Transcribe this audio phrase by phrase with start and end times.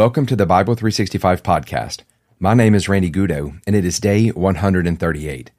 [0.00, 2.04] Welcome to the Bible 365 podcast.
[2.38, 5.50] My name is Randy Goudeau, and it is day 138.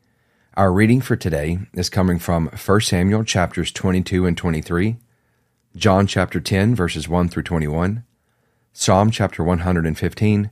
[0.56, 4.98] Our reading for today is coming from 1 Samuel chapters 22 and 23,
[5.76, 8.04] John chapter 10 verses 1 through 21,
[8.74, 10.52] Psalm chapter 115,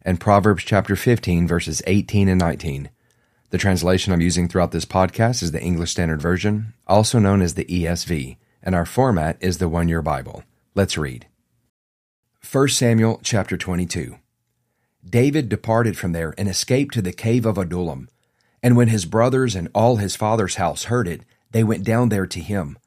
[0.00, 2.88] and Proverbs chapter 15 verses 18 and 19.
[3.50, 7.52] The translation I'm using throughout this podcast is the English Standard Version, also known as
[7.52, 10.42] the ESV, and our format is the One Year Bible.
[10.74, 11.26] Let's read.
[12.52, 14.18] 1 Samuel chapter 22.
[15.04, 18.08] David departed from there and escaped to the cave of Adullam.
[18.62, 22.26] And when his brothers and all his father's house heard it, they went down there
[22.26, 22.78] to him.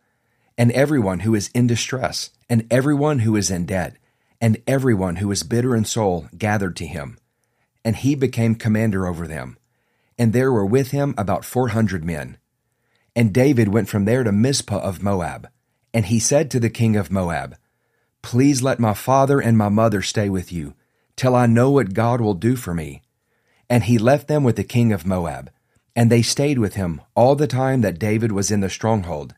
[0.58, 3.98] And everyone who is in distress, and everyone who is in debt,
[4.40, 7.18] and everyone who is bitter in soul gathered to him.
[7.84, 9.58] And he became commander over them.
[10.18, 12.38] And there were with him about four hundred men.
[13.14, 15.50] And David went from there to Mizpah of Moab.
[15.94, 17.58] And he said to the king of Moab,
[18.22, 20.74] Please let my father and my mother stay with you,
[21.16, 23.02] till I know what God will do for me.
[23.70, 25.52] And he left them with the king of Moab,
[25.96, 29.36] and they stayed with him all the time that David was in the stronghold.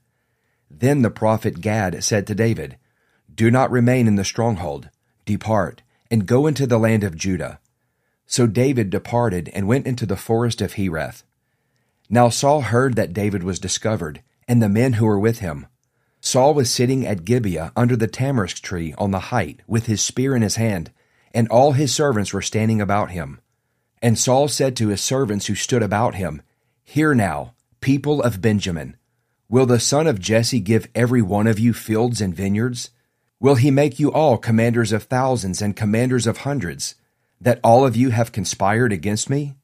[0.70, 2.78] Then the prophet Gad said to David,
[3.34, 4.90] Do not remain in the stronghold,
[5.26, 7.59] depart, and go into the land of Judah.
[8.26, 11.24] So David departed and went into the forest of Hereth.
[12.09, 15.68] Now Saul heard that David was discovered, and the men who were with him.
[16.23, 20.36] Saul was sitting at Gibeah under the tamarisk tree on the height, with his spear
[20.36, 20.91] in his hand,
[21.33, 23.41] and all his servants were standing about him.
[24.03, 26.41] And Saul said to his servants who stood about him,
[26.83, 28.97] Hear now, people of Benjamin,
[29.50, 32.91] will the son of Jesse give every one of you fields and vineyards?
[33.39, 36.95] Will he make you all commanders of thousands and commanders of hundreds,
[37.39, 39.56] that all of you have conspired against me?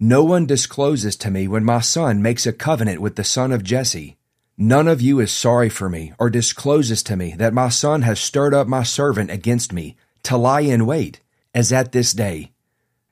[0.00, 3.64] No one discloses to me when my son makes a covenant with the son of
[3.64, 4.17] Jesse.
[4.60, 8.18] None of you is sorry for me or discloses to me that my son has
[8.18, 11.20] stirred up my servant against me to lie in wait,
[11.54, 12.50] as at this day.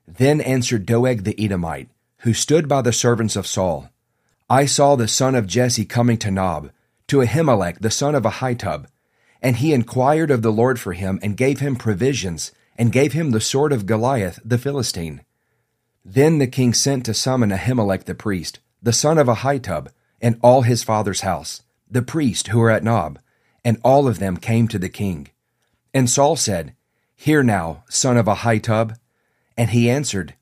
[0.09, 1.89] Then answered Doeg the Edomite,
[2.23, 3.89] who stood by the servants of Saul,
[4.51, 6.73] I saw the son of Jesse coming to Nob,
[7.07, 8.87] to Ahimelech the son of Ahitub,
[9.41, 13.31] and he inquired of the Lord for him, and gave him provisions, and gave him
[13.31, 15.21] the sword of Goliath the Philistine.
[16.05, 19.91] Then the king sent to summon Ahimelech the priest, the son of Ahitub,
[20.27, 23.21] and all his father's house, the priests who were at Nob,
[23.65, 25.29] and all of them came to the king.
[25.95, 26.75] And Saul said,
[27.15, 28.97] Hear now, son of Ahitub.
[29.57, 30.35] And he answered,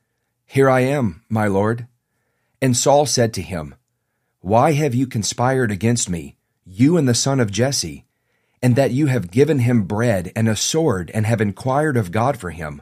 [0.46, 1.86] Here I am, my lord.
[2.62, 3.74] And Saul said to him,
[4.40, 8.06] Why have you conspired against me, you and the son of Jesse,
[8.62, 12.38] and that you have given him bread and a sword and have inquired of God
[12.38, 12.80] for him,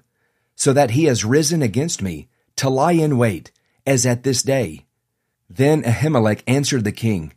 [0.54, 3.50] so that he has risen against me to lie in wait,
[3.84, 4.86] as at this day?
[5.54, 7.34] Then Ahimelech answered the king,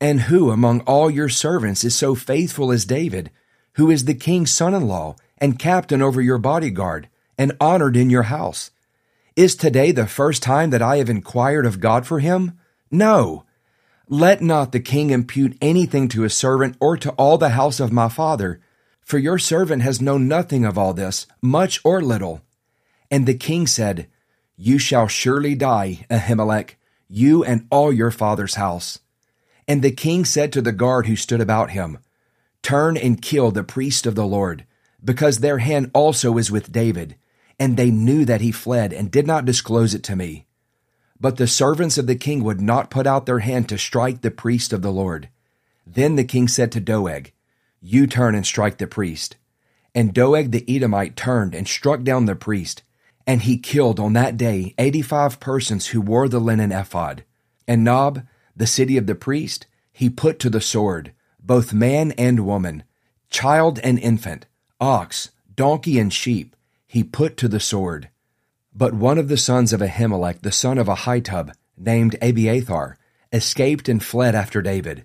[0.00, 3.30] And who among all your servants is so faithful as David,
[3.74, 8.08] who is the king's son in law and captain over your bodyguard, and honored in
[8.08, 8.70] your house?
[9.36, 12.58] Is today the first time that I have inquired of God for him?
[12.90, 13.44] No.
[14.08, 17.92] Let not the king impute anything to his servant or to all the house of
[17.92, 18.60] my father,
[19.02, 22.40] for your servant has known nothing of all this, much or little.
[23.10, 24.08] And the king said,
[24.56, 26.76] You shall surely die, Ahimelech
[27.10, 29.00] you and all your father's house.
[29.66, 31.98] And the king said to the guard who stood about him,
[32.62, 34.64] Turn and kill the priest of the Lord,
[35.04, 37.16] because their hand also is with David.
[37.58, 40.46] And they knew that he fled and did not disclose it to me.
[41.20, 44.30] But the servants of the king would not put out their hand to strike the
[44.30, 45.28] priest of the Lord.
[45.86, 47.32] Then the king said to Doeg,
[47.82, 49.36] You turn and strike the priest.
[49.94, 52.82] And Doeg the Edomite turned and struck down the priest,
[53.26, 57.24] and he killed on that day 85 persons who wore the linen ephod.
[57.66, 58.26] And Nob,
[58.56, 62.84] the city of the priest, he put to the sword, both man and woman,
[63.28, 64.46] child and infant,
[64.80, 68.08] ox, donkey, and sheep, he put to the sword.
[68.74, 72.96] But one of the sons of Ahimelech, the son of Ahitub, named Abiathar,
[73.32, 75.04] escaped and fled after David.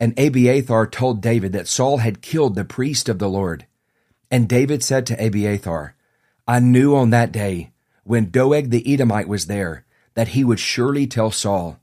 [0.00, 3.66] And Abiathar told David that Saul had killed the priest of the Lord.
[4.30, 5.94] And David said to Abiathar,
[6.46, 11.06] I knew on that day, when Doeg the Edomite was there, that he would surely
[11.06, 11.80] tell Saul,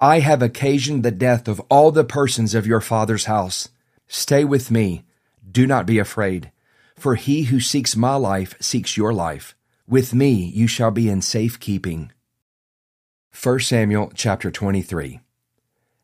[0.00, 3.68] I have occasioned the death of all the persons of your father's house.
[4.08, 5.04] Stay with me.
[5.50, 6.50] Do not be afraid.
[6.96, 9.54] For he who seeks my life seeks your life.
[9.86, 12.12] With me you shall be in safe keeping.
[13.42, 15.20] 1 Samuel chapter 23.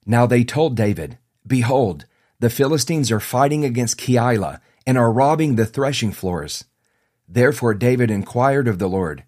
[0.05, 1.17] Now they told David,
[1.47, 2.05] Behold,
[2.39, 6.65] the Philistines are fighting against Keilah and are robbing the threshing floors.
[7.29, 9.25] Therefore David inquired of the Lord,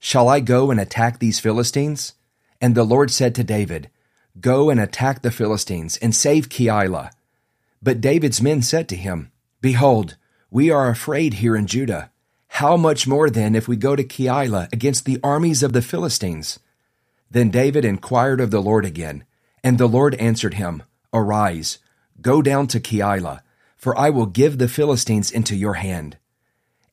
[0.00, 2.14] Shall I go and attack these Philistines?
[2.60, 3.90] And the Lord said to David,
[4.40, 7.10] Go and attack the Philistines and save Keilah.
[7.82, 10.16] But David's men said to him, Behold,
[10.50, 12.10] we are afraid here in Judah.
[12.48, 16.58] How much more then if we go to Keilah against the armies of the Philistines?
[17.30, 19.24] Then David inquired of the Lord again,
[19.64, 20.82] and the Lord answered him,
[21.14, 21.78] Arise,
[22.20, 23.40] go down to Keilah,
[23.76, 26.18] for I will give the Philistines into your hand.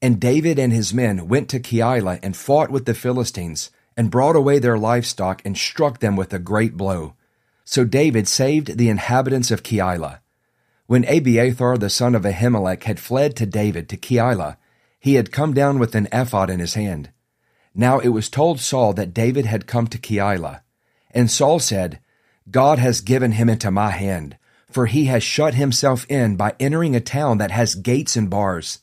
[0.01, 4.35] And David and his men went to Keilah and fought with the Philistines, and brought
[4.37, 7.15] away their livestock and struck them with a great blow.
[7.65, 10.19] So David saved the inhabitants of Keilah.
[10.87, 14.55] When Abiathar the son of Ahimelech had fled to David to Keilah,
[14.99, 17.11] he had come down with an ephod in his hand.
[17.75, 20.61] Now it was told Saul that David had come to Keilah.
[21.11, 21.99] And Saul said,
[22.49, 24.37] God has given him into my hand,
[24.71, 28.79] for he has shut himself in by entering a town that has gates and bars.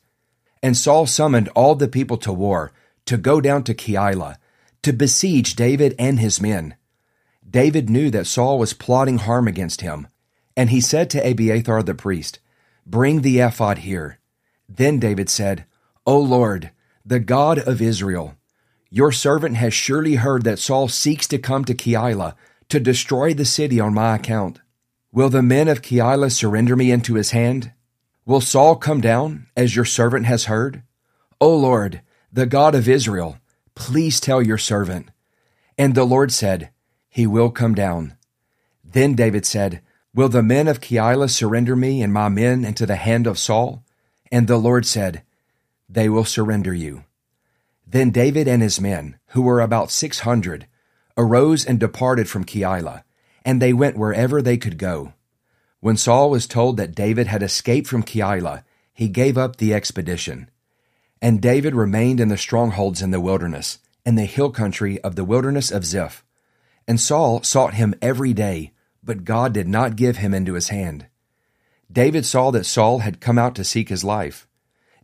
[0.63, 2.73] And Saul summoned all the people to war,
[3.07, 4.37] to go down to Keilah,
[4.83, 6.77] to besiege David and his men.
[7.49, 10.09] David knew that Saul was plotting harm against him,
[10.57, 12.41] and he said to Abiathar the priest,
[12.87, 14.19] Bring the ephod here.
[14.69, 15.65] Then David said,
[16.07, 16.71] O Lord,
[17.05, 18.37] the God of Israel,
[18.91, 22.35] your servant has surely heard that Saul seeks to come to Keilah
[22.69, 24.61] to destroy the city on my account.
[25.13, 27.73] Will the men of Keilah surrender me into his hand?
[28.27, 30.83] Will Saul come down, as your servant has heard?
[31.41, 33.39] O Lord, the God of Israel,
[33.75, 35.09] please tell your servant.
[35.79, 36.71] And the Lord said,
[37.09, 38.17] He will come down.
[38.85, 39.81] Then David said,
[40.15, 43.83] Will the men of Keilah surrender me and my men into the hand of Saul?
[44.31, 45.23] And the Lord said,
[45.89, 47.05] they will surrender you.
[47.87, 50.67] Then David and his men, who were about six hundred,
[51.17, 53.05] arose and departed from Keilah,
[53.45, 55.13] and they went wherever they could go.
[55.81, 60.51] When Saul was told that David had escaped from Keilah, he gave up the expedition.
[61.21, 65.25] And David remained in the strongholds in the wilderness, in the hill country of the
[65.25, 66.25] wilderness of Ziph.
[66.89, 71.07] And Saul sought him every day, but God did not give him into his hand.
[71.91, 74.47] David saw that Saul had come out to seek his life.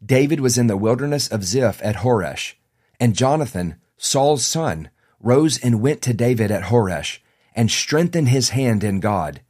[0.05, 2.55] David was in the wilderness of Ziph at Horesh,
[2.99, 4.91] and Jonathan, Saul's son,
[5.21, 7.19] rose and went to David at Horesh,
[7.55, 9.43] and strengthened his hand in God.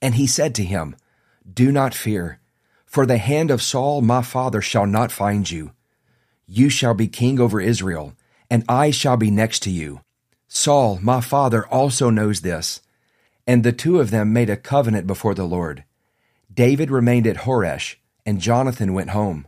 [0.00, 0.96] And he said to him,
[1.52, 2.40] Do not fear,
[2.86, 5.72] for the hand of Saul my father shall not find you.
[6.46, 8.14] You shall be king over Israel,
[8.50, 10.00] and I shall be next to you.
[10.48, 12.80] Saul my father also knows this.
[13.46, 15.84] And the two of them made a covenant before the Lord.
[16.52, 17.96] David remained at Horesh,
[18.26, 19.46] and Jonathan went home.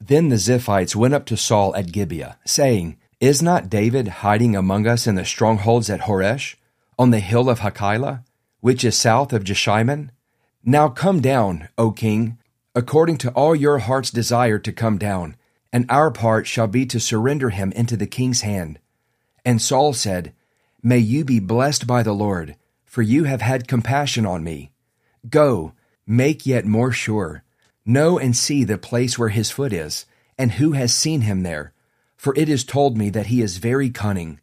[0.00, 4.86] Then the Ziphites went up to Saul at Gibeah, saying, Is not David hiding among
[4.86, 6.56] us in the strongholds at Horesh,
[6.98, 8.22] on the hill of Hachilah,
[8.66, 10.10] which is south of Jeshimon?
[10.64, 12.36] Now come down, O king,
[12.74, 15.36] according to all your heart's desire to come down,
[15.72, 18.80] and our part shall be to surrender him into the king's hand.
[19.44, 20.34] And Saul said,
[20.82, 24.72] May you be blessed by the Lord, for you have had compassion on me.
[25.30, 25.72] Go,
[26.04, 27.44] make yet more sure
[27.88, 31.72] Know and see the place where his foot is, and who has seen him there.
[32.16, 34.40] For it is told me that he is very cunning.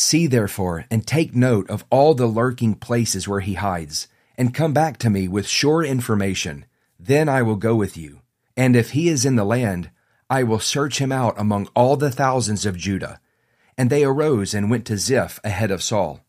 [0.00, 4.06] See therefore, and take note of all the lurking places where he hides,
[4.36, 6.66] and come back to me with sure information.
[7.00, 8.20] Then I will go with you.
[8.56, 9.90] And if he is in the land,
[10.30, 13.18] I will search him out among all the thousands of Judah.
[13.76, 16.20] And they arose and went to Ziph ahead of Saul.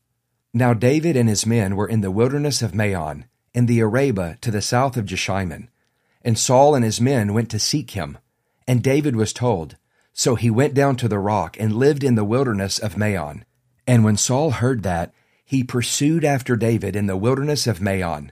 [0.52, 4.50] Now David and his men were in the wilderness of Maon, in the Arabah to
[4.50, 5.70] the south of Jeshimon.
[6.24, 8.18] And Saul and his men went to seek him.
[8.68, 9.78] And David was told.
[10.12, 13.46] So he went down to the rock and lived in the wilderness of Maon.
[13.90, 18.32] And when Saul heard that, he pursued after David in the wilderness of Maon.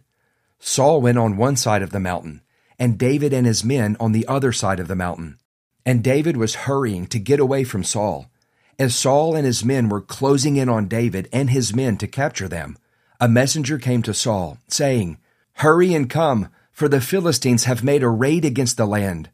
[0.60, 2.44] Saul went on one side of the mountain,
[2.78, 5.40] and David and his men on the other side of the mountain.
[5.84, 8.30] And David was hurrying to get away from Saul.
[8.78, 12.48] As Saul and his men were closing in on David and his men to capture
[12.48, 12.78] them,
[13.20, 15.18] a messenger came to Saul, saying,
[15.54, 19.32] Hurry and come, for the Philistines have made a raid against the land.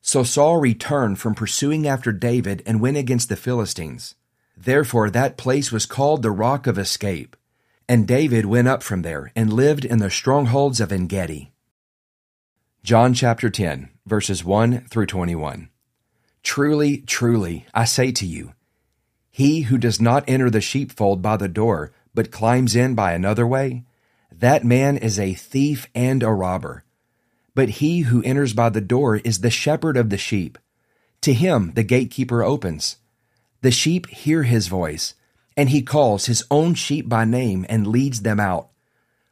[0.00, 4.14] So Saul returned from pursuing after David and went against the Philistines.
[4.56, 7.36] Therefore that place was called the Rock of Escape.
[7.88, 11.52] And David went up from there and lived in the strongholds of Engedi.
[12.82, 15.68] John chapter 10, verses 1 through 21.
[16.42, 18.54] Truly, truly, I say to you,
[19.36, 23.46] he who does not enter the sheepfold by the door, but climbs in by another
[23.46, 23.84] way,
[24.32, 26.84] that man is a thief and a robber.
[27.54, 30.56] But he who enters by the door is the shepherd of the sheep.
[31.20, 32.96] To him the gatekeeper opens.
[33.62, 35.14] The sheep hear his voice,
[35.56, 38.68] and he calls his own sheep by name and leads them out.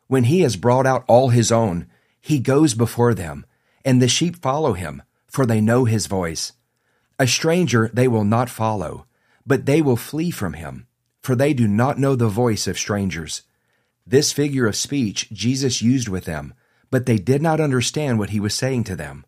[0.06, 1.86] When he has brought out all his own,
[2.20, 3.44] he goes before them,
[3.84, 6.52] and the sheep follow him, for they know his voice.
[7.18, 9.06] A stranger they will not follow,
[9.46, 10.86] but they will flee from him,
[11.20, 13.42] for they do not know the voice of strangers.
[14.06, 16.54] This figure of speech Jesus used with them,
[16.90, 19.24] but they did not understand what he was saying to them.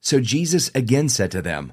[0.00, 1.72] So Jesus again said to them,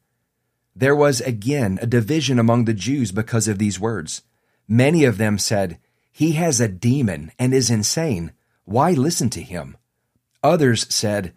[0.75, 4.21] There was again a division among the Jews because of these words.
[4.67, 5.79] Many of them said,
[6.11, 8.31] He has a demon and is insane.
[8.63, 9.77] Why listen to him?
[10.43, 11.33] Others said,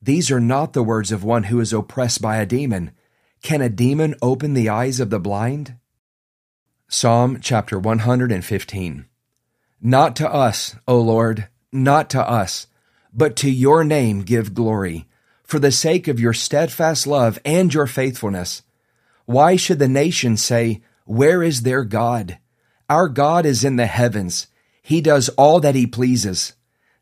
[0.00, 2.92] These are not the words of one who is oppressed by a demon.
[3.42, 5.76] Can a demon open the eyes of the blind?
[6.88, 9.06] Psalm chapter 115
[9.82, 12.66] Not to us, O Lord, not to us,
[13.12, 15.06] but to your name give glory,
[15.44, 18.62] for the sake of your steadfast love and your faithfulness.
[19.28, 22.38] Why should the nations say, Where is their God?
[22.88, 24.46] Our God is in the heavens.
[24.80, 26.54] He does all that he pleases.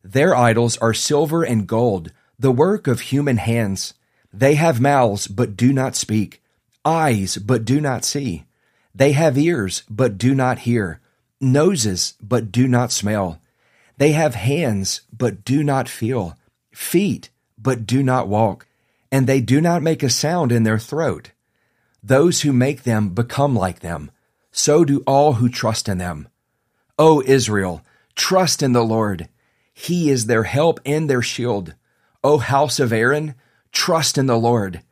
[0.02, 3.95] Their idols are silver and gold, the work of human hands.
[4.33, 6.42] They have mouths, but do not speak,
[6.85, 8.45] eyes, but do not see.
[8.92, 11.00] They have ears, but do not hear,
[11.40, 13.40] noses, but do not smell.
[13.99, 16.37] They have hands, but do not feel,
[16.73, 18.66] feet, but do not walk,
[19.12, 21.30] and they do not make a sound in their throat.
[22.06, 24.12] Those who make them become like them.
[24.52, 26.28] So do all who trust in them.
[27.00, 27.82] O Israel,
[28.14, 29.28] trust in the Lord.
[29.75, 31.75] He is their help and their shield.
[32.22, 33.34] O house of Aaron,
[33.72, 34.82] trust in the Lord.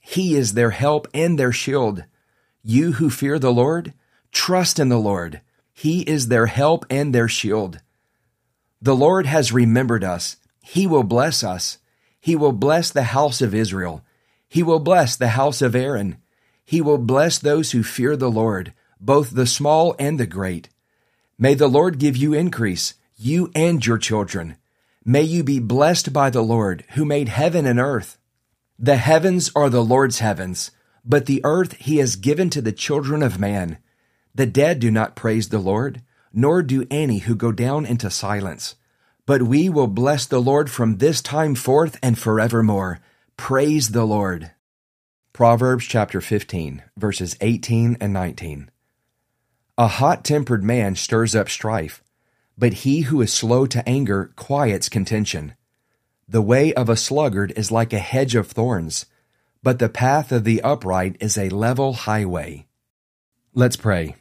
[0.00, 2.04] He is their help and their shield.
[2.62, 3.92] You who fear the Lord,
[4.30, 5.42] trust in the Lord.
[5.74, 7.80] He is their help and their shield.
[8.80, 10.38] The Lord has remembered us.
[10.62, 11.76] He will bless us.
[12.18, 14.02] He will bless the house of Israel.
[14.48, 16.16] He will bless the house of Aaron.
[16.64, 20.68] He will bless those who fear the Lord, both the small and the great.
[21.38, 24.56] May the Lord give you increase, you and your children.
[25.04, 28.18] May you be blessed by the Lord, who made heaven and earth.
[28.78, 30.70] The heavens are the Lord's heavens,
[31.04, 33.78] but the earth he has given to the children of man.
[34.34, 36.02] The dead do not praise the Lord,
[36.32, 38.76] nor do any who go down into silence.
[39.26, 43.00] But we will bless the Lord from this time forth and forevermore.
[43.36, 44.52] Praise the Lord.
[45.32, 48.70] Proverbs chapter 15, verses 18 and 19.
[49.78, 52.02] A hot tempered man stirs up strife,
[52.58, 55.54] but he who is slow to anger quiets contention.
[56.28, 59.06] The way of a sluggard is like a hedge of thorns,
[59.62, 62.66] but the path of the upright is a level highway.
[63.54, 64.16] Let's pray.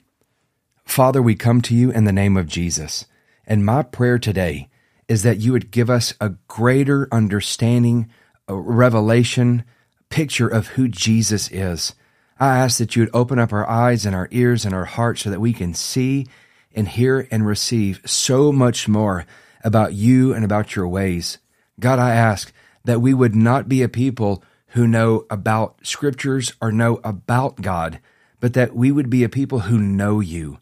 [0.85, 3.05] Father, we come to you in the name of Jesus,
[3.45, 4.69] and my prayer today
[5.09, 8.09] is that you would give us a greater understanding,
[8.47, 9.65] a revelation,
[10.11, 11.95] picture of who Jesus is.
[12.39, 15.21] I ask that you would open up our eyes and our ears and our hearts
[15.21, 16.27] so that we can see
[16.73, 19.25] and hear and receive so much more
[19.63, 21.37] about you and about your ways.
[21.79, 22.53] God, I ask
[22.85, 27.99] that we would not be a people who know about scriptures or know about God,
[28.39, 30.59] but that we would be a people who know you.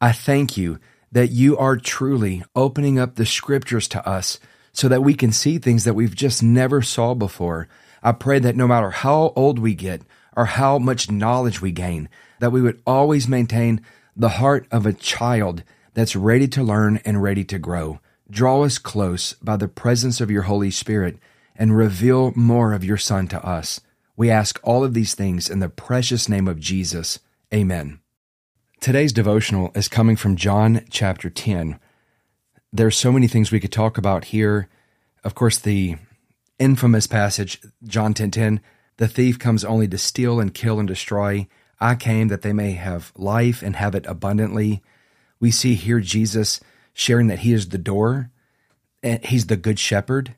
[0.00, 0.78] I thank you
[1.12, 4.40] that you are truly opening up the scriptures to us
[4.72, 7.68] so that we can see things that we've just never saw before.
[8.02, 10.02] I pray that no matter how old we get
[10.36, 12.08] or how much knowledge we gain,
[12.40, 13.80] that we would always maintain
[14.16, 15.62] the heart of a child
[15.94, 18.00] that's ready to learn and ready to grow.
[18.30, 21.18] Draw us close by the presence of your Holy Spirit
[21.54, 23.80] and reveal more of your Son to us.
[24.16, 27.18] We ask all of these things in the precious name of Jesus.
[27.52, 28.00] Amen.
[28.80, 31.78] Today's devotional is coming from John chapter 10.
[32.72, 34.68] There's so many things we could talk about here.
[35.24, 35.96] Of course, the
[36.62, 38.60] infamous passage, John 10:10, 10, 10,
[38.98, 41.48] the thief comes only to steal and kill and destroy.
[41.80, 44.80] I came that they may have life and have it abundantly.
[45.40, 46.60] We see here Jesus
[46.94, 48.30] sharing that he is the door
[49.02, 50.36] and he's the good shepherd.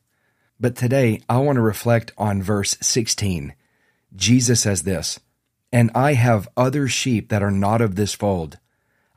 [0.59, 3.55] But today I want to reflect on verse 16.
[4.17, 5.21] Jesus says this,
[5.71, 8.59] and I have other sheep that are not of this fold.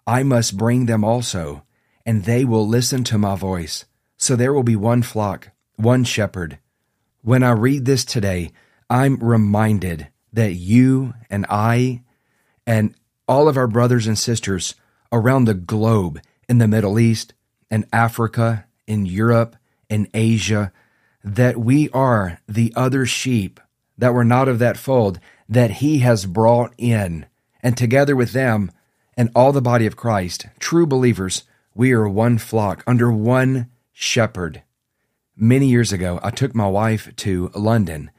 [0.06, 1.64] I must bring them also,
[2.06, 3.86] and they will listen to my voice.
[4.18, 6.60] So there will be one flock, one shepherd.
[7.22, 8.52] When I read this today,
[8.90, 12.04] I'm reminded that you and I
[12.66, 12.96] and
[13.28, 14.76] all of our brothers and sisters
[15.12, 17.34] around the globe in the Middle East
[17.70, 19.56] and Africa, in Europe,
[19.90, 20.72] in Asia,
[21.24, 23.60] that we are the other sheep
[23.98, 25.20] that were not of that fold
[25.50, 27.26] that he has brought in.
[27.62, 28.72] And together with them
[29.18, 31.44] and all the body of Christ, true believers,
[31.74, 34.62] we are one flock under one shepherd.
[35.40, 38.10] Many years ago, I took my wife to London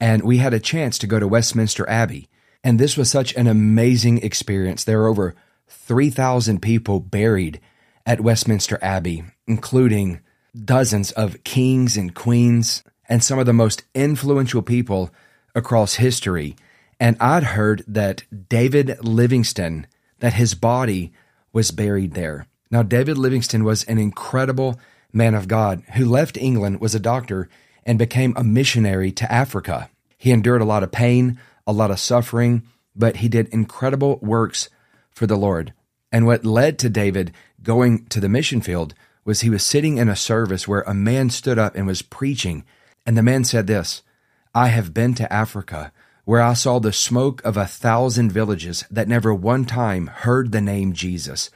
[0.00, 2.28] and we had a chance to go to Westminster Abbey.
[2.64, 4.82] And this was such an amazing experience.
[4.82, 5.36] There are over
[5.68, 7.60] 3,000 people buried
[8.04, 10.18] at Westminster Abbey, including
[10.64, 15.10] dozens of kings and queens and some of the most influential people
[15.54, 16.56] across history.
[16.98, 19.86] And I'd heard that David Livingstone,
[20.18, 21.12] that his body
[21.52, 22.48] was buried there.
[22.72, 24.80] Now, David Livingstone was an incredible
[25.16, 27.48] man of God who left England, was a doctor,
[27.84, 29.90] and became a missionary to Africa.
[30.18, 32.62] He endured a lot of pain, a lot of suffering,
[32.94, 34.68] but he did incredible works
[35.10, 35.72] for the Lord.
[36.12, 37.32] And what led to David
[37.62, 38.94] going to the mission field
[39.24, 42.64] was he was sitting in a service where a man stood up and was preaching.
[43.04, 44.02] And the man said this
[44.54, 45.92] I have been to Africa,
[46.24, 50.60] where I saw the smoke of a thousand villages that never one time heard the
[50.60, 51.50] name Jesus.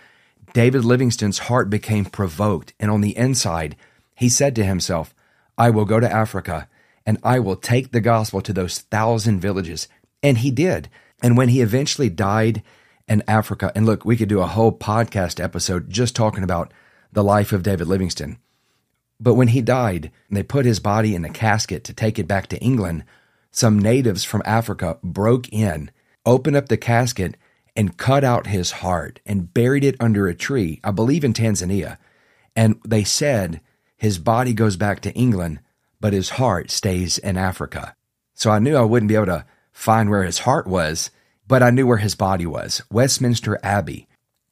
[0.53, 3.77] David Livingstone's heart became provoked, and on the inside,
[4.15, 5.15] he said to himself,
[5.57, 6.69] I will go to Africa
[7.07, 9.89] and I will take the gospel to those thousand villages.
[10.23, 10.89] And he did.
[11.23, 12.63] And when he eventually died
[13.09, 16.73] in Africa, and look, we could do a whole podcast episode just talking about
[17.13, 18.39] the life of David Livingstone.
[19.19, 22.29] But when he died, and they put his body in a casket to take it
[22.29, 23.05] back to England,
[23.51, 25.91] some natives from Africa broke in,
[26.25, 27.37] opened up the casket,
[27.81, 31.97] and cut out his heart and buried it under a tree, I believe in Tanzania.
[32.55, 33.63] And they said
[33.97, 35.61] his body goes back to England,
[35.99, 37.97] but his heart stays in Africa.
[38.35, 41.11] So I knew I wouldn't be able to find where his heart was,
[41.49, 44.09] but I knew where his body was Westminster Abbey.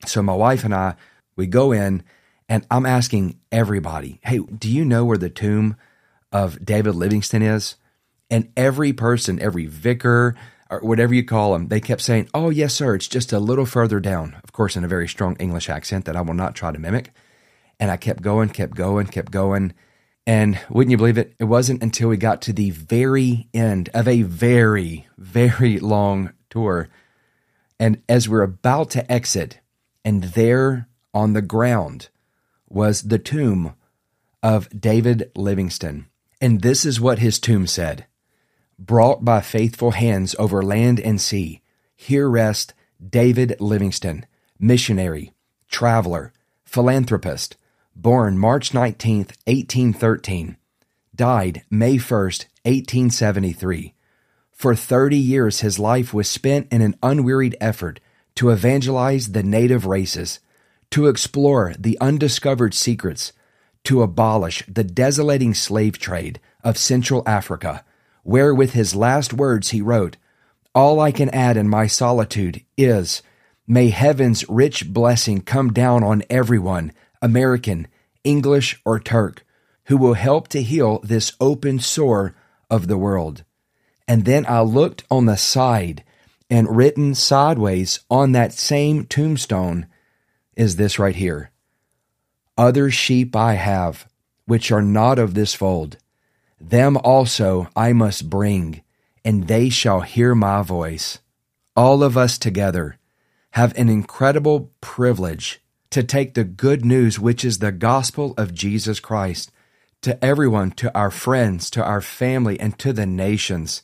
[0.07, 0.95] So my wife and I,
[1.37, 2.05] we go in,
[2.49, 5.77] and I'm asking everybody, hey, do you know where the tomb
[6.33, 7.77] of David Livingstone is?
[8.31, 10.35] And every person, every vicar,
[10.71, 13.67] or whatever you call them, they kept saying, oh, yes, sir, it's just a little
[13.67, 14.37] further down.
[14.45, 17.13] Of course, in a very strong English accent that I will not try to mimic.
[17.81, 19.73] And I kept going, kept going, kept going.
[20.27, 21.35] And wouldn't you believe it?
[21.39, 26.89] It wasn't until we got to the very end of a very, very long tour.
[27.81, 29.61] And as we're about to exit,
[30.05, 32.09] and there on the ground
[32.69, 33.75] was the tomb
[34.43, 36.07] of David Livingstone.
[36.41, 38.07] And this is what his tomb said
[38.79, 41.63] Brought by faithful hands over land and sea,
[41.97, 44.25] here rest David Livingstone,
[44.59, 45.33] missionary,
[45.69, 46.33] traveler,
[46.65, 47.57] philanthropist,
[47.97, 50.57] born March 19, 1813,
[51.15, 53.95] died May 1, 1873.
[54.53, 57.99] For 30 years, his life was spent in an unwearied effort
[58.37, 60.39] to evangelize the native races,
[60.93, 63.33] to explore the undiscovered secrets,
[63.85, 67.85] to abolish the desolating slave trade of Central Africa,
[68.23, 70.17] where with his last words he wrote,
[70.75, 73.23] All I can add in my solitude is,
[73.71, 77.87] May heaven's rich blessing come down on everyone American,
[78.25, 79.45] English, or Turk,
[79.85, 82.35] who will help to heal this open sore
[82.71, 83.45] of the world.
[84.07, 86.03] And then I looked on the side,
[86.49, 89.87] and written sideways on that same tombstone
[90.57, 91.51] is this right here
[92.57, 94.09] Other sheep I have,
[94.47, 95.99] which are not of this fold.
[96.61, 98.83] Them also I must bring,
[99.25, 101.19] and they shall hear my voice.
[101.77, 102.99] All of us together
[103.53, 109.01] have an incredible privilege to take the good news, which is the gospel of Jesus
[109.01, 109.51] Christ,
[110.03, 113.83] to everyone, to our friends, to our family, and to the nations,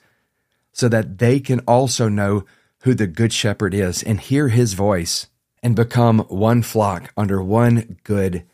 [0.73, 2.45] so that they can also know
[2.81, 5.29] who the Good Shepherd is and hear his voice
[5.63, 8.45] and become one flock under one good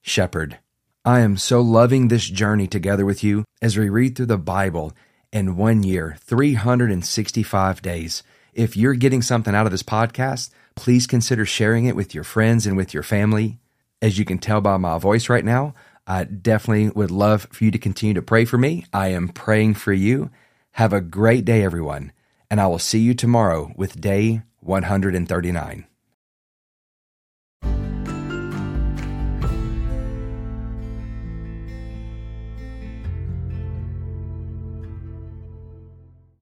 [0.00, 0.58] shepherd.
[1.04, 4.92] I am so loving this journey together with you as we read through the Bible
[5.32, 8.22] in one year, 365 days.
[8.52, 12.66] If you're getting something out of this podcast, please consider sharing it with your friends
[12.66, 13.58] and with your family.
[14.02, 15.74] As you can tell by my voice right now,
[16.06, 18.84] I definitely would love for you to continue to pray for me.
[18.92, 20.30] I am praying for you.
[20.72, 22.12] Have a great day, everyone,
[22.50, 25.86] and I will see you tomorrow with day 139.